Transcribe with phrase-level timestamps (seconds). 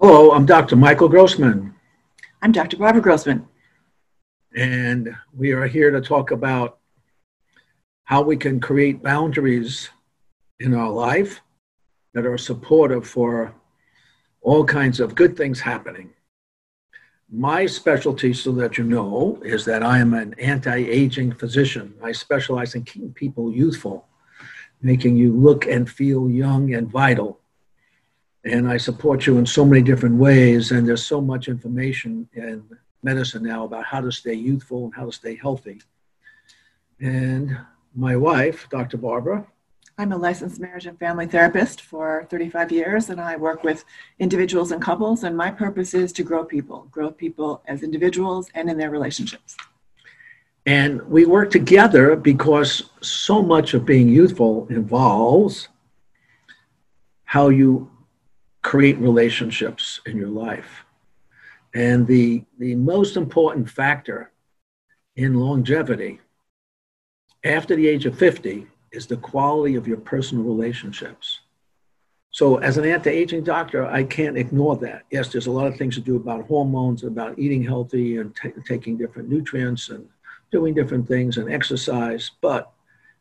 [0.00, 0.76] Hello, I'm Dr.
[0.76, 1.74] Michael Grossman.
[2.40, 2.76] I'm Dr.
[2.76, 3.48] Barbara Grossman.
[4.54, 6.78] And we are here to talk about
[8.04, 9.90] how we can create boundaries
[10.60, 11.40] in our life
[12.14, 13.52] that are supportive for
[14.40, 16.10] all kinds of good things happening.
[17.28, 21.92] My specialty, so that you know, is that I am an anti aging physician.
[22.04, 24.06] I specialize in keeping people youthful,
[24.80, 27.40] making you look and feel young and vital
[28.48, 30.72] and I support you in so many different ways.
[30.72, 32.64] And there's so much information in
[33.02, 35.80] medicine now about how to stay youthful and how to stay healthy.
[37.00, 37.56] And
[37.94, 38.96] my wife, Dr.
[38.96, 39.46] Barbara.
[40.00, 43.84] I'm a licensed marriage and family therapist for 35 years, and I work with
[44.20, 45.24] individuals and couples.
[45.24, 49.56] And my purpose is to grow people, grow people as individuals and in their relationships.
[50.66, 55.68] And we work together because so much of being youthful involves
[57.24, 57.90] how you
[58.62, 60.84] create relationships in your life.
[61.74, 64.32] And the, the most important factor
[65.16, 66.20] in longevity
[67.44, 71.40] after the age of 50 is the quality of your personal relationships.
[72.30, 75.02] So, as an anti aging doctor, I can't ignore that.
[75.10, 78.52] Yes, there's a lot of things to do about hormones, about eating healthy and t-
[78.66, 80.06] taking different nutrients and
[80.50, 82.70] doing different things and exercise, but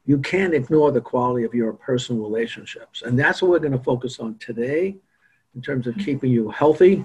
[0.05, 3.01] you can't ignore the quality of your personal relationships.
[3.01, 4.97] And that's what we're going to focus on today
[5.55, 7.03] in terms of keeping you healthy.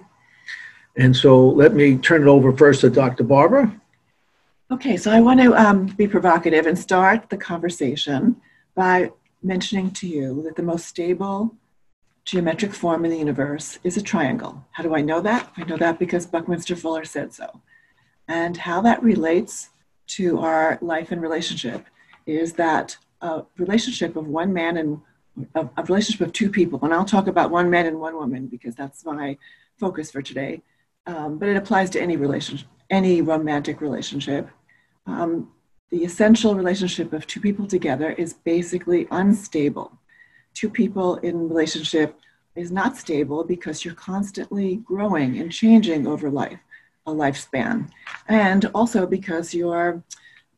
[0.97, 3.25] And so let me turn it over first to Dr.
[3.25, 3.75] Barbara.
[4.71, 8.37] Okay, so I want to um, be provocative and start the conversation
[8.75, 9.11] by
[9.43, 11.55] mentioning to you that the most stable
[12.25, 14.65] geometric form in the universe is a triangle.
[14.71, 15.51] How do I know that?
[15.57, 17.61] I know that because Buckminster Fuller said so.
[18.29, 19.71] And how that relates
[20.09, 21.87] to our life and relationship
[22.27, 25.01] is that a relationship of one man and
[25.55, 28.47] a, a relationship of two people, and I'll talk about one man and one woman
[28.47, 29.37] because that's my
[29.79, 30.63] focus for today.
[31.07, 34.49] Um, but it applies to any relationship, any romantic relationship.
[35.07, 35.51] Um,
[35.91, 39.99] the essential relationship of two people together is basically unstable.
[40.55, 42.19] Two people in relationship
[42.55, 46.61] is not stable because you're constantly growing and changing over life,
[47.07, 47.91] a lifespan,
[48.29, 50.03] and also because you're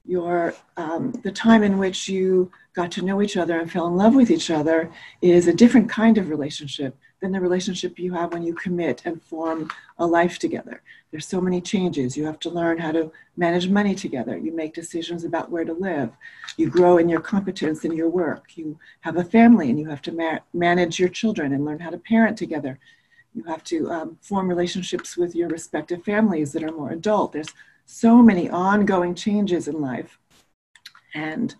[0.05, 3.97] your um, the time in which you got to know each other and fell in
[3.97, 4.91] love with each other
[5.23, 9.23] is a different kind of relationship than the relationship you have when you commit and
[9.23, 10.83] form a life together.
[11.11, 12.17] There's so many changes.
[12.17, 14.37] You have to learn how to manage money together.
[14.37, 16.11] You make decisions about where to live.
[16.57, 18.57] You grow in your competence in your work.
[18.57, 21.91] You have a family and you have to ma- manage your children and learn how
[21.91, 22.79] to parent together.
[23.33, 27.33] You have to um, form relationships with your respective families that are more adult.
[27.33, 27.55] There's
[27.87, 30.19] so many ongoing changes in life.
[31.15, 31.55] And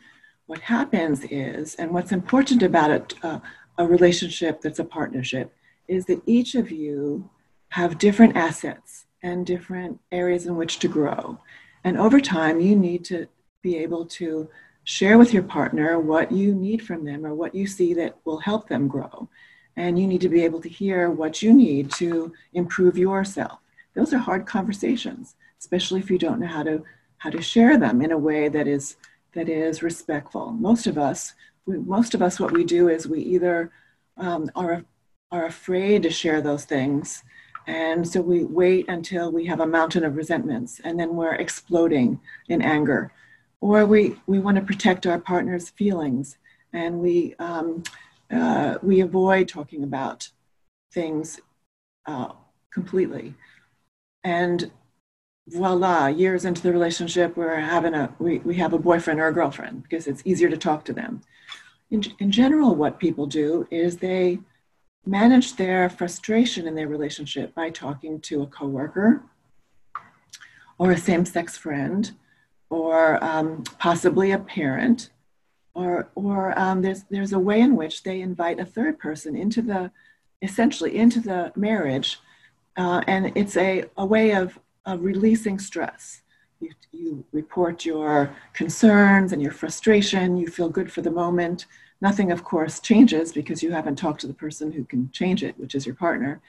[0.47, 3.41] what happens is, and what's important about it, uh,
[3.78, 5.53] a relationship that's a partnership,
[5.88, 7.28] is that each of you
[7.71, 11.38] have different assets and different areas in which to grow.
[11.82, 13.27] And over time, you need to
[13.62, 14.49] be able to
[14.84, 18.38] share with your partner what you need from them or what you see that will
[18.38, 19.28] help them grow.
[19.76, 23.59] And you need to be able to hear what you need to improve yourself.
[23.94, 26.82] Those are hard conversations especially if you don't know how to
[27.19, 28.97] how to share them in a way that is
[29.34, 30.53] that is respectful.
[30.53, 31.34] Most of us,
[31.67, 33.71] we, most of us, what we do is we either
[34.17, 34.84] um, are
[35.31, 37.25] are afraid to share those things,
[37.67, 42.20] and so we wait until we have a mountain of resentments, and then we're exploding
[42.49, 43.12] in anger,
[43.61, 46.38] or we we want to protect our partner's feelings,
[46.73, 47.82] and we um,
[48.31, 50.29] uh, we avoid talking about
[50.93, 51.41] things
[52.06, 52.32] uh,
[52.73, 53.35] completely,
[54.23, 54.70] and
[55.49, 59.32] voila, years into the relationship, we're having a we, we have a boyfriend or a
[59.32, 61.20] girlfriend because it's easier to talk to them.
[61.91, 64.38] In, in general, what people do is they
[65.06, 69.23] manage their frustration in their relationship by talking to a coworker
[70.79, 72.12] or a same-sex friend
[72.70, 75.11] or um, possibly a parent
[75.75, 79.61] or, or um, there's, there's a way in which they invite a third person into
[79.61, 79.90] the
[80.43, 82.19] essentially into the marriage
[82.76, 86.23] uh, and it's a, a way of of releasing stress.
[86.61, 91.67] you, you report your concerns and your frustration, you feel good for the moment.
[92.01, 95.59] Nothing, of course, changes because you haven't talked to the person who can change it,
[95.59, 96.41] which is your partner.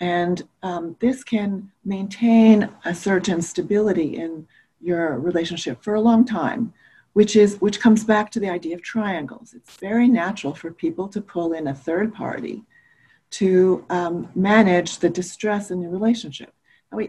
[0.00, 4.46] And um, this can maintain a certain stability in
[4.80, 6.72] your relationship for a long time,
[7.12, 9.54] which is which comes back to the idea of triangles.
[9.54, 12.64] It's very natural for people to pull in a third party
[13.30, 16.52] to um, manage the distress in your relationship.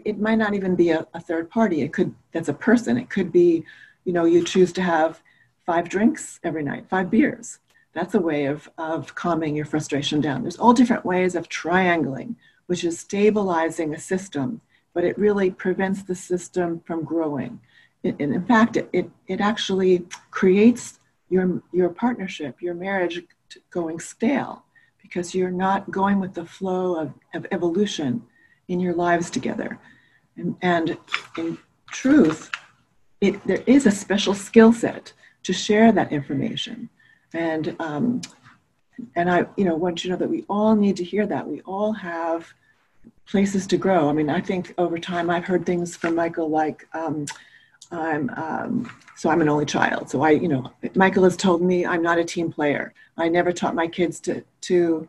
[0.04, 1.82] It might not even be a, a third party.
[1.82, 2.96] It could that's a person.
[2.96, 3.64] It could be,
[4.04, 5.22] you know, you choose to have
[5.66, 7.58] five drinks every night, five beers.
[7.92, 10.42] That's a way of, of calming your frustration down.
[10.42, 12.36] There's all different ways of triangling,
[12.66, 14.60] which is stabilizing a system,
[14.94, 17.60] but it really prevents the system from growing.
[18.02, 20.98] and in fact, it, it, it actually creates
[21.30, 23.22] your, your partnership, your marriage
[23.70, 24.64] going stale
[25.00, 28.22] because you're not going with the flow of, of evolution
[28.68, 29.78] in your lives together.
[30.36, 30.96] And, and
[31.38, 31.58] in
[31.90, 32.50] truth,
[33.20, 35.12] it, there is a special skill set
[35.44, 36.88] to share that information.
[37.32, 38.22] And, um,
[39.16, 41.46] and I you know, want you to know that we all need to hear that.
[41.46, 42.52] We all have
[43.26, 44.08] places to grow.
[44.08, 47.26] I mean, I think over time I've heard things from Michael like, um,
[47.90, 50.10] I'm um, so I'm an only child.
[50.10, 52.92] So I, you know, Michael has told me I'm not a team player.
[53.16, 55.08] I never taught my kids to to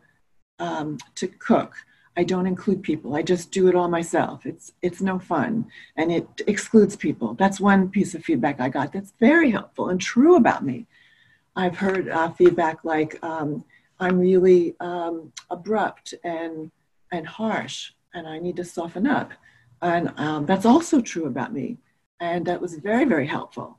[0.58, 1.74] um, to cook.
[2.16, 3.14] I don't include people.
[3.14, 4.46] I just do it all myself.
[4.46, 5.66] It's it's no fun,
[5.96, 7.34] and it excludes people.
[7.34, 8.92] That's one piece of feedback I got.
[8.92, 10.86] That's very helpful and true about me.
[11.54, 13.64] I've heard uh, feedback like um,
[14.00, 16.70] I'm really um, abrupt and
[17.12, 19.32] and harsh, and I need to soften up,
[19.82, 21.78] and um, that's also true about me
[22.20, 23.78] and that was very, very helpful.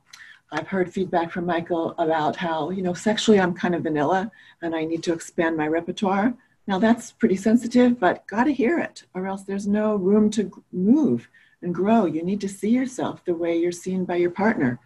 [0.52, 4.32] I've heard feedback from Michael about how, you know, sexually I'm kind of vanilla
[4.62, 6.34] and I need to expand my repertoire.
[6.68, 10.52] Now that's pretty sensitive, but got to hear it, or else there's no room to
[10.74, 11.30] move
[11.62, 12.06] and grow.
[12.06, 14.80] You need to see yourself the way you're seen by your partner.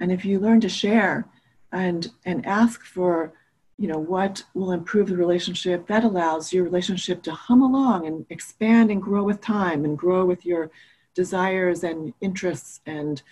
[0.00, 1.28] And if you learn to share
[1.72, 3.34] and, and ask for,
[3.78, 8.24] you know, what will improve the relationship, that allows your relationship to hum along and
[8.30, 10.70] expand and grow with time and grow with your
[11.14, 13.22] desires and interests and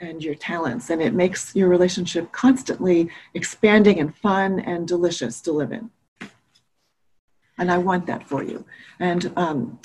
[0.00, 5.52] and your talents and it makes your relationship constantly expanding and fun and delicious to
[5.52, 5.88] live in
[7.62, 8.64] and i want that for you
[9.00, 9.78] and um,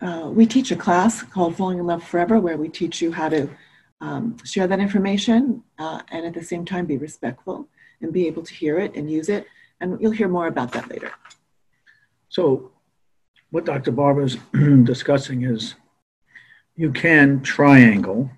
[0.00, 3.28] uh, we teach a class called falling in love forever where we teach you how
[3.28, 3.48] to
[4.00, 7.66] um, share that information uh, and at the same time be respectful
[8.00, 9.46] and be able to hear it and use it
[9.80, 11.10] and you'll hear more about that later
[12.28, 12.70] so
[13.50, 14.36] what dr barbara is
[14.84, 15.74] discussing is
[16.76, 18.30] you can triangle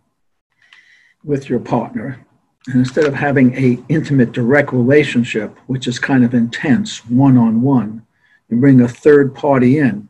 [1.24, 2.26] with your partner.
[2.66, 7.62] And instead of having a intimate, direct relationship, which is kind of intense, one on
[7.62, 8.06] one,
[8.50, 10.08] you bring a third party in,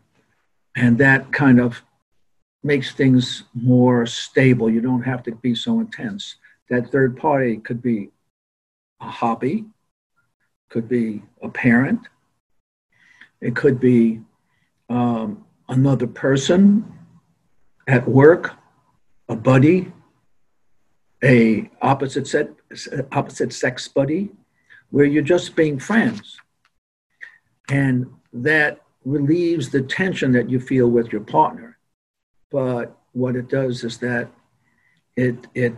[0.74, 1.82] and that kind of
[2.62, 4.70] makes things more stable.
[4.70, 6.36] You don't have to be so intense.
[6.68, 8.10] That third party could be
[9.00, 9.66] a hobby,
[10.68, 12.00] could be a parent,
[13.40, 14.20] it could be
[14.88, 16.84] um, another person
[17.86, 18.54] at work,
[19.28, 19.92] a buddy,
[21.24, 22.50] a opposite set,
[23.12, 24.30] opposite sex buddy,
[24.90, 26.38] where you're just being friends.
[27.70, 31.78] And that relieves the tension that you feel with your partner.
[32.50, 34.28] But what it does is that
[35.16, 35.74] it it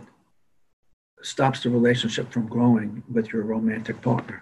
[1.21, 4.41] stops the relationship from growing with your romantic partner.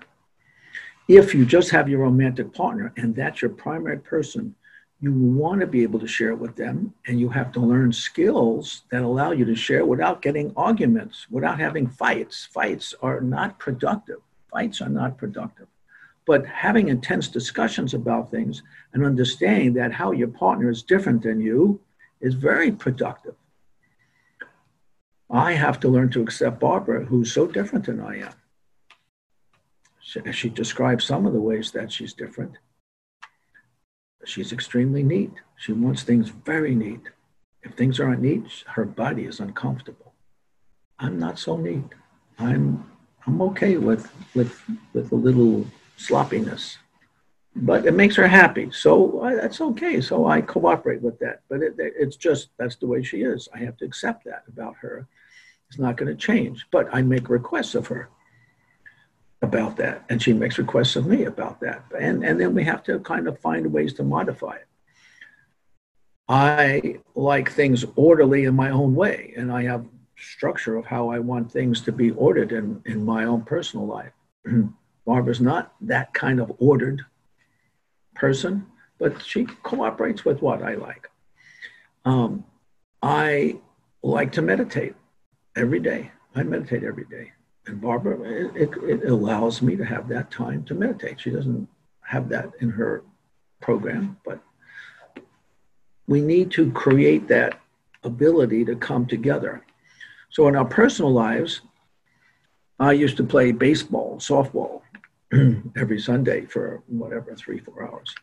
[1.07, 4.55] If you just have your romantic partner and that's your primary person
[5.01, 8.83] you want to be able to share with them and you have to learn skills
[8.91, 14.21] that allow you to share without getting arguments without having fights fights are not productive
[14.51, 15.67] fights are not productive
[16.27, 18.63] but having intense discussions about things
[18.93, 21.79] and understanding that how your partner is different than you
[22.19, 23.35] is very productive
[25.29, 28.33] i have to learn to accept barbara who's so different than i am
[29.99, 32.57] she, she describes some of the ways that she's different
[34.25, 35.31] she's extremely neat.
[35.57, 37.01] She wants things very neat.
[37.63, 40.13] If things aren't neat, her body is uncomfortable.
[40.99, 41.83] I'm not so neat.
[42.39, 42.89] I'm
[43.25, 44.61] I'm okay with with
[44.93, 45.65] with a little
[46.05, 46.77] sloppiness,
[47.55, 48.69] but it makes her happy.
[48.71, 50.01] So I, that's okay.
[50.01, 51.41] So I cooperate with that.
[51.49, 53.47] But it, it's just that's the way she is.
[53.53, 55.07] I have to accept that about her.
[55.69, 56.65] It's not going to change.
[56.71, 58.09] But I make requests of her
[59.41, 60.05] about that.
[60.09, 61.83] And she makes requests of me about that.
[61.99, 64.67] And, and then we have to kind of find ways to modify it.
[66.29, 71.19] I like things orderly in my own way, and I have structure of how I
[71.19, 74.13] want things to be ordered in, in my own personal life.
[75.05, 77.03] Barbara's not that kind of ordered
[78.15, 78.65] person,
[78.99, 81.09] but she cooperates with what I like.
[82.05, 82.45] Um,
[83.01, 83.57] I
[84.03, 84.95] like to meditate.
[85.55, 86.11] every day.
[86.35, 87.31] I meditate every day.
[87.65, 91.19] And Barbara, it, it, it allows me to have that time to meditate.
[91.19, 91.67] She doesn't
[92.01, 93.03] have that in her
[93.59, 94.39] program, but
[96.07, 97.59] we need to create that
[98.03, 99.63] ability to come together.
[100.29, 101.61] So in our personal lives,
[102.79, 104.81] I used to play baseball, softball
[105.77, 108.13] every Sunday for whatever, three, four hours.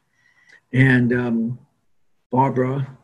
[0.72, 1.58] And um,
[2.30, 2.98] Barbara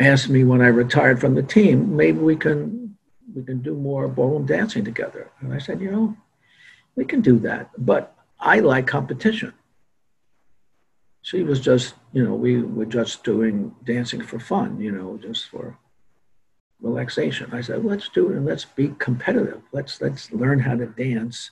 [0.00, 2.96] asked me when I retired from the team, maybe we can
[3.34, 5.30] we can do more ballroom dancing together.
[5.40, 6.16] And I said, you know,
[6.94, 9.52] we can do that, but I like competition.
[11.20, 15.48] She was just, you know, we were just doing dancing for fun, you know, just
[15.48, 15.76] for
[16.80, 17.50] relaxation.
[17.52, 19.60] I said, let's do it and let's be competitive.
[19.72, 21.50] Let's let's learn how to dance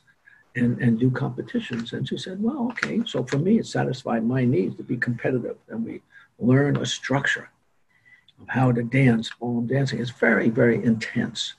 [0.57, 1.93] and, and do competitions.
[1.93, 3.03] And she said, well, okay.
[3.07, 5.57] So for me, it satisfied my needs to be competitive.
[5.69, 6.03] And we
[6.39, 7.51] learn a structure
[8.41, 10.01] of how to dance, ballroom dancing.
[10.01, 11.55] It's very, very intense.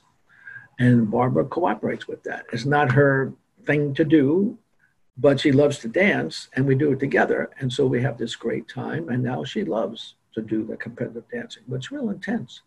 [0.78, 2.46] And Barbara cooperates with that.
[2.52, 3.32] It's not her
[3.64, 4.58] thing to do,
[5.18, 7.50] but she loves to dance and we do it together.
[7.58, 9.08] And so we have this great time.
[9.08, 12.60] And now she loves to do the competitive dancing, but it's real intense.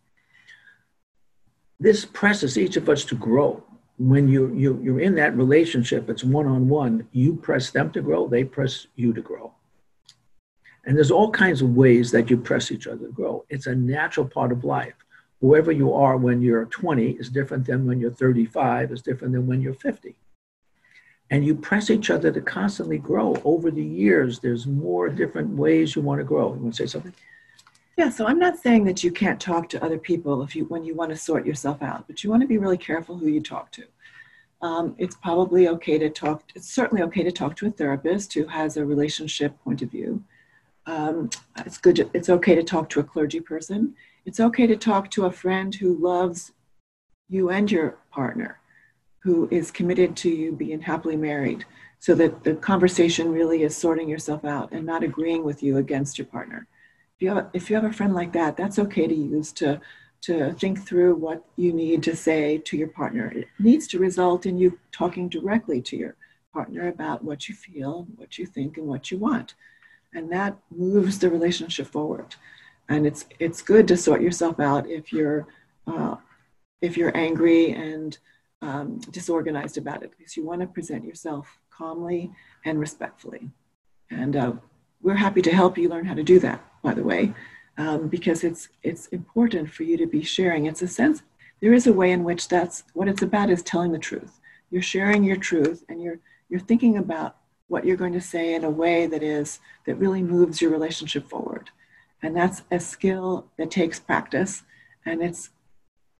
[1.78, 3.62] This presses each of us to grow
[4.00, 8.42] when you, you you're in that relationship it's one-on-one you press them to grow they
[8.42, 9.52] press you to grow.
[10.86, 13.44] And there's all kinds of ways that you press each other to grow.
[13.50, 14.94] It's a natural part of life.
[15.42, 19.46] Whoever you are when you're 20 is different than when you're 35 is different than
[19.46, 20.16] when you're 50
[21.30, 23.36] and you press each other to constantly grow.
[23.44, 26.54] Over the years there's more different ways you want to grow.
[26.54, 27.14] You want to say something
[28.00, 30.82] yeah, so I'm not saying that you can't talk to other people if you when
[30.82, 33.42] you want to sort yourself out, but you want to be really careful who you
[33.42, 33.84] talk to.
[34.62, 36.44] Um, it's probably okay to talk.
[36.54, 40.24] It's certainly okay to talk to a therapist who has a relationship point of view.
[40.86, 41.28] Um,
[41.58, 41.96] it's good.
[41.96, 43.94] To, it's okay to talk to a clergy person.
[44.24, 46.52] It's okay to talk to a friend who loves
[47.28, 48.60] you and your partner,
[49.18, 51.66] who is committed to you being happily married,
[51.98, 56.16] so that the conversation really is sorting yourself out and not agreeing with you against
[56.16, 56.66] your partner
[57.20, 59.78] if you have, if you have a friend like that, that's okay to use to
[60.22, 63.30] to think through what you need to say to your partner.
[63.34, 66.16] It needs to result in you talking directly to your
[66.52, 69.54] partner about what you feel, what you think, and what you want,
[70.14, 72.34] and that moves the relationship forward.
[72.88, 75.46] And it's it's good to sort yourself out if you're
[75.86, 76.16] uh,
[76.80, 78.16] if you're angry and
[78.62, 82.30] um, disorganized about it, because you want to present yourself calmly
[82.64, 83.50] and respectfully.
[84.10, 84.52] And uh,
[85.02, 87.34] we're happy to help you learn how to do that by the way,
[87.78, 90.66] um, because it's it's important for you to be sharing.
[90.66, 91.22] It's a sense
[91.60, 94.40] there is a way in which that's what it's about is telling the truth.
[94.70, 96.18] You're sharing your truth, and you're
[96.48, 97.36] you're thinking about
[97.68, 101.28] what you're going to say in a way that is that really moves your relationship
[101.28, 101.70] forward,
[102.22, 104.62] and that's a skill that takes practice,
[105.04, 105.50] and it's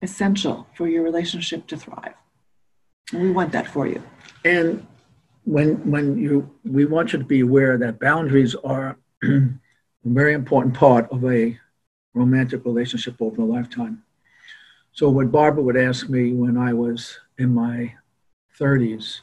[0.03, 2.15] essential for your relationship to thrive.
[3.13, 4.03] And we want that for you.
[4.45, 4.87] And
[5.45, 8.99] when when you we want you to be aware that boundaries are
[10.05, 11.59] very important part of a
[12.15, 14.03] romantic relationship over a lifetime.
[14.93, 17.95] So, what Barbara would ask me when I was in my
[18.59, 19.21] 30s,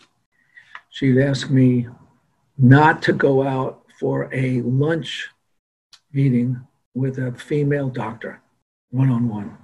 [0.89, 1.87] she'd ask me
[2.57, 5.29] not to go out for a lunch
[6.13, 6.59] meeting
[6.93, 8.41] with a female doctor
[8.89, 9.57] one on one.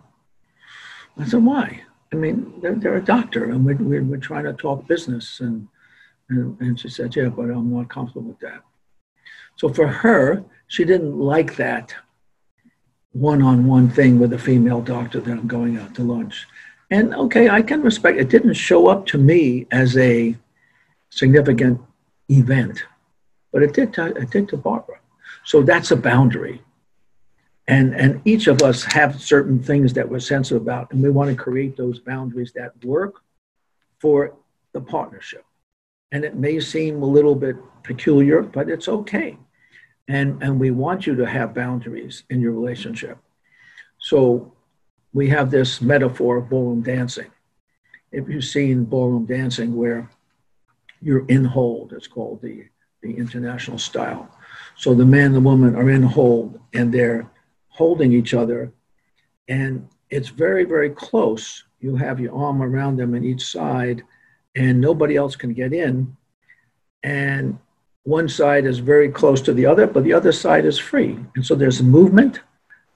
[1.18, 1.82] I said, why?
[2.12, 5.40] I mean, they're, they're a doctor and we're, we're, we're, trying to talk business.
[5.40, 5.68] And,
[6.30, 8.64] and, and she said, yeah, but I'm not comfortable with that.
[9.56, 11.96] So for her, she didn't like that
[13.12, 16.48] one-on-one thing with a female doctor that I'm going out to lunch.
[16.90, 18.30] And okay, I can respect it.
[18.30, 20.36] Didn't show up to me as a
[21.10, 21.80] significant
[22.30, 22.84] event,
[23.52, 25.00] but it did to, it did to Barbara.
[25.46, 26.62] So that's a boundary.
[27.68, 31.30] And, and each of us have certain things that we're sensitive about, and we want
[31.30, 33.22] to create those boundaries that work
[34.00, 34.36] for
[34.74, 35.46] the partnership.
[36.14, 39.38] And it may seem a little bit peculiar, but it's okay.
[40.08, 43.18] And and we want you to have boundaries in your relationship.
[43.98, 44.54] So
[45.12, 47.32] we have this metaphor of ballroom dancing.
[48.12, 50.10] If you've seen ballroom dancing where
[51.02, 52.66] you're in hold it's called the
[53.02, 54.30] the international style.
[54.78, 57.30] So the man and the woman are in hold and they're
[57.70, 58.72] holding each other.
[59.48, 61.64] And it's very very close.
[61.80, 64.04] You have your arm around them on each side
[64.56, 66.16] and nobody else can get in
[67.04, 67.58] and
[68.04, 71.18] one side is very close to the other, but the other side is free.
[71.36, 72.42] And so there's movement,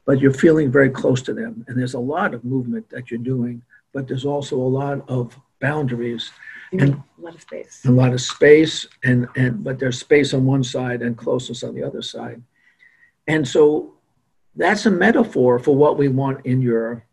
[0.06, 1.66] but you're feeling very close to them.
[1.68, 3.62] And there's a lot of movement that you're doing,
[3.94, 6.32] but there's also a lot of boundaries
[6.74, 7.82] and a lot of space.
[7.86, 11.74] A lot of space, and, and but there's space on one side and closeness on
[11.74, 12.42] the other side.
[13.28, 13.94] And so
[14.56, 17.06] that's a metaphor for what we want in your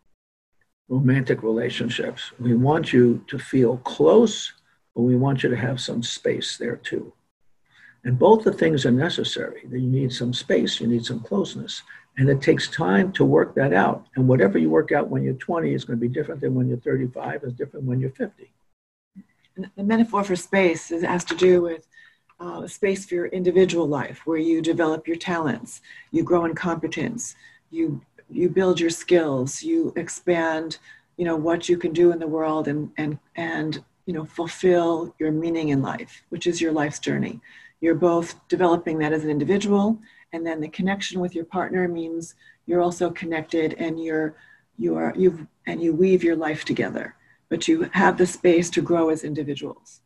[0.88, 2.32] romantic relationships.
[2.38, 4.52] We want you to feel close,
[4.94, 7.12] but we want you to have some space there too.
[8.04, 9.62] And both the things are necessary.
[9.70, 11.82] You need some space, you need some closeness.
[12.16, 14.06] And it takes time to work that out.
[14.14, 16.68] And whatever you work out when you're 20 is going to be different than when
[16.68, 18.52] you're 35, is different when you're 50.
[19.76, 21.86] The metaphor for space is has to do with
[22.40, 27.36] uh, space for your individual life where you develop your talents, you grow in competence,
[27.70, 30.78] you you build your skills, you expand,
[31.16, 35.14] you know, what you can do in the world and and and you know fulfill
[35.18, 37.40] your meaning in life, which is your life's journey.
[37.80, 39.98] You're both developing that as an individual,
[40.32, 42.34] and then the connection with your partner means
[42.66, 44.36] you're also connected and you're
[44.78, 47.14] you are you've and you weave your life together,
[47.48, 50.00] but you have the space to grow as individuals.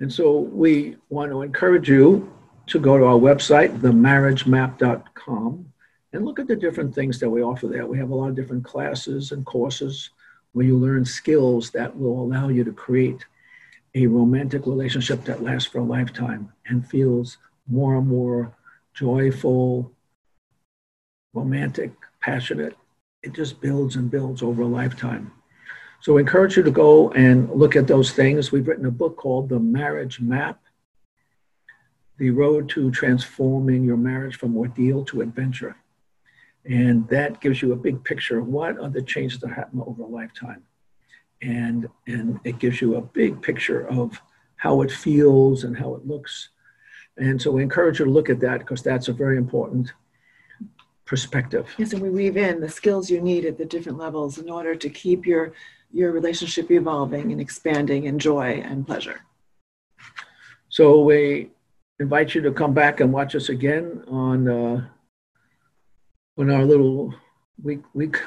[0.00, 2.32] And so we want to encourage you
[2.66, 5.72] to go to our website, themarriagemap.com,
[6.14, 7.86] and look at the different things that we offer there.
[7.86, 10.10] We have a lot of different classes and courses
[10.52, 13.24] where you learn skills that will allow you to create
[13.96, 18.56] a romantic relationship that lasts for a lifetime and feels more and more
[18.94, 19.92] joyful,
[21.32, 21.90] romantic,
[22.20, 22.76] passionate.
[23.24, 25.32] It just builds and builds over a lifetime.
[26.00, 28.52] So encourage you to go and look at those things.
[28.52, 30.62] We've written a book called The Marriage Map
[32.18, 35.76] The Road to Transforming Your Marriage from Ordeal to Adventure.
[36.64, 40.02] And that gives you a big picture of what are the changes that happen over
[40.02, 40.62] a lifetime.
[41.42, 44.20] And, and it gives you a big picture of
[44.56, 46.48] how it feels and how it looks.
[47.18, 49.92] And so we encourage you to look at that because that's a very important
[51.04, 51.68] perspective.
[51.76, 54.74] Yes, and we weave in the skills you need at the different levels in order
[54.74, 55.52] to keep your
[55.92, 59.20] your relationship evolving and expanding in joy and pleasure.
[60.68, 61.50] So we
[62.00, 64.88] invite you to come back and watch us again on uh,
[66.38, 67.14] on our little
[67.62, 68.20] week week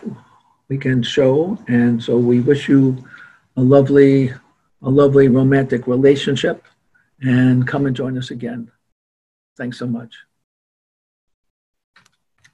[0.70, 1.58] weekend show.
[1.67, 3.06] And so we wish you
[3.56, 4.34] a lovely
[4.82, 6.63] a lovely romantic relationship
[7.22, 8.72] and come and join us again.
[9.58, 10.13] Thanks so much.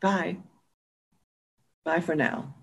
[0.02, 0.38] Bye.
[1.84, 2.56] Bye for now.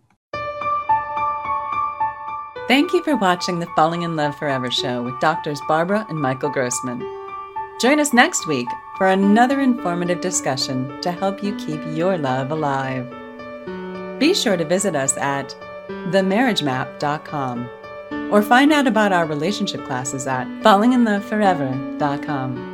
[2.68, 6.50] Thank you for watching the Falling in Love Forever show with doctors Barbara and Michael
[6.50, 7.19] Grossman.
[7.80, 13.08] Join us next week for another informative discussion to help you keep your love alive.
[14.18, 15.56] Be sure to visit us at
[15.88, 17.70] themarriagemap.com
[18.30, 22.69] or find out about our relationship classes at fallinginloveforever.com.